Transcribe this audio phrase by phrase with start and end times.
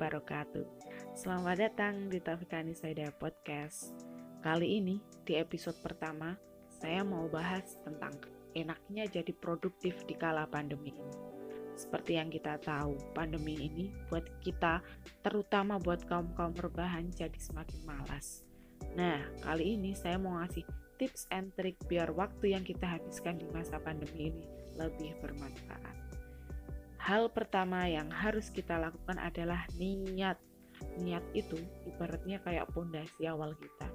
[0.00, 0.64] wabarakatuh.
[1.12, 3.92] Selamat datang di Taufik Saida Podcast.
[4.40, 4.96] Kali ini,
[5.28, 6.40] di episode pertama
[6.80, 8.16] Saya mau bahas tentang
[8.56, 11.16] enaknya jadi produktif di kala pandemi ini.
[11.76, 14.80] Seperti yang kita tahu, pandemi ini buat kita,
[15.20, 18.40] terutama buat kaum-kaum rebahan jadi semakin malas.
[18.96, 20.64] Nah, kali ini saya mau ngasih
[20.96, 24.48] tips and trick biar waktu yang kita habiskan di masa pandemi ini
[24.80, 26.19] lebih bermanfaat
[27.00, 30.36] hal pertama yang harus kita lakukan adalah niat.
[31.00, 31.56] Niat itu
[31.88, 33.88] ibaratnya kayak pondasi awal kita.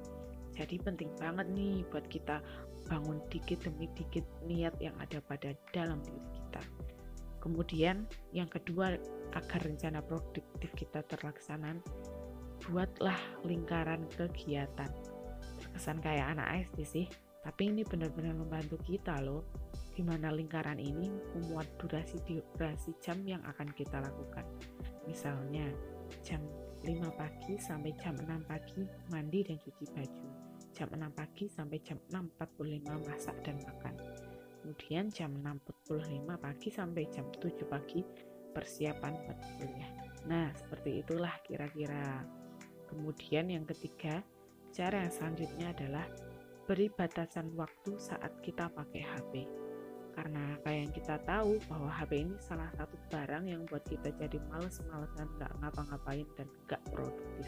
[0.57, 2.41] Jadi penting banget nih buat kita
[2.89, 6.61] bangun dikit demi dikit niat yang ada pada dalam diri kita.
[7.41, 8.97] Kemudian yang kedua
[9.37, 11.77] agar rencana produktif kita terlaksana,
[12.65, 14.89] buatlah lingkaran kegiatan.
[15.61, 17.05] Terkesan kayak anak SD sih,
[17.45, 19.45] tapi ini benar-benar membantu kita loh
[19.95, 21.07] di mana lingkaran ini
[21.39, 24.43] memuat durasi durasi jam yang akan kita lakukan.
[25.07, 25.71] Misalnya,
[26.19, 26.43] jam
[26.83, 30.27] 5 pagi sampai jam 6 pagi mandi dan cuci baju.
[30.75, 33.95] Jam 6 pagi sampai jam 6.45 masak dan makan.
[34.59, 38.03] Kemudian jam 6.45 pagi sampai jam 7 pagi
[38.51, 39.39] persiapan buat.
[40.27, 42.19] Nah, seperti itulah kira-kira.
[42.91, 44.19] Kemudian yang ketiga,
[44.75, 46.05] cara yang selanjutnya adalah
[46.67, 49.33] beri batasan waktu saat kita pakai HP
[50.15, 54.39] karena kayak yang kita tahu bahwa HP ini salah satu barang yang buat kita jadi
[54.47, 57.47] males-malesan nggak ngapa-ngapain dan nggak produktif.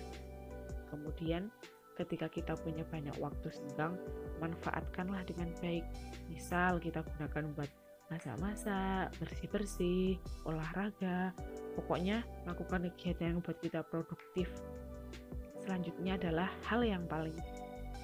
[0.92, 1.48] Kemudian
[1.96, 3.98] ketika kita punya banyak waktu senggang
[4.44, 5.88] manfaatkanlah dengan baik.
[6.30, 7.72] Misal kita gunakan buat
[8.08, 11.32] masak-masak, bersih-bersih, olahraga
[11.76, 14.52] pokoknya lakukan kegiatan yang buat kita produktif.
[15.64, 17.36] Selanjutnya adalah hal yang paling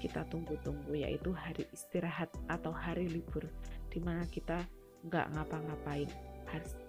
[0.03, 3.47] kita tunggu-tunggu yaitu hari istirahat atau hari libur
[3.87, 4.67] di mana kita
[5.07, 6.11] nggak ngapa-ngapain.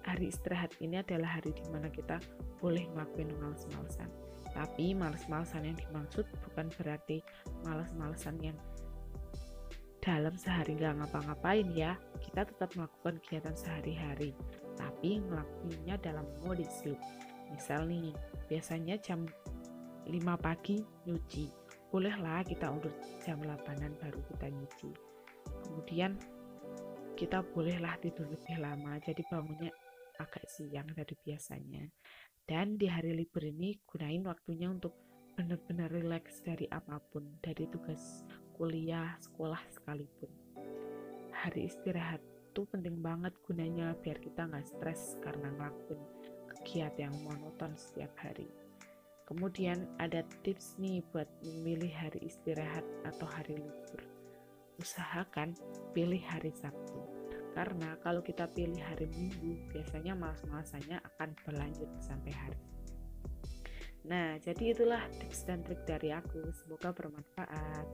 [0.03, 2.19] Hari istirahat ini adalah hari di mana kita
[2.59, 4.11] boleh ngelakuin males-malesan.
[4.51, 7.23] Tapi males-malesan yang dimaksud bukan berarti
[7.63, 8.57] males-malesan yang
[10.03, 11.95] dalam sehari nggak ngapa-ngapain ya.
[12.19, 14.35] Kita tetap melakukan kegiatan sehari-hari
[14.75, 16.99] tapi ngelakuinnya dalam mode sleep
[17.49, 18.11] misal nih
[18.51, 19.23] biasanya jam
[20.05, 21.64] 5 pagi nyuci
[21.95, 22.91] bolehlah kita undur
[23.23, 24.91] jam 8an baru kita nyuci.
[25.63, 26.19] Kemudian
[27.15, 29.71] kita bolehlah tidur lebih lama jadi bangunnya
[30.19, 31.87] agak siang dari biasanya.
[32.43, 34.91] Dan di hari libur ini gunain waktunya untuk
[35.39, 38.27] benar-benar rileks dari apa pun dari tugas
[38.59, 40.27] kuliah sekolah sekalipun.
[41.31, 42.19] Hari istirahat
[42.51, 46.03] itu penting banget gunanya biar kita nggak stres karena ngelakuin
[46.51, 48.51] kegiatan yang monoton setiap hari
[49.25, 54.15] kemudian ada tips nih buat memilih hari istirahat atau hari libur
[54.79, 55.55] usahakan
[55.95, 56.99] pilih hari Sabtu.
[57.55, 62.59] Karena kalau kita pilih hari Minggu, biasanya malas-malasannya akan berlanjut sampai hari.
[64.05, 66.51] Nah, jadi itulah tips dan trik dari aku.
[66.53, 67.87] Semoga bermanfaat.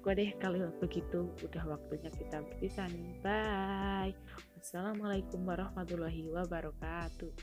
[0.00, 3.14] Oke deh, kalau begitu udah waktunya kita berpisah nih.
[3.22, 4.16] Bye.
[4.58, 7.41] Wassalamualaikum warahmatullahi wabarakatuh.